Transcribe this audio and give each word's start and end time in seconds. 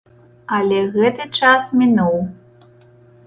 Але 0.59 0.77
гэты 0.95 1.27
час 1.41 1.67
мінуў. 1.81 2.17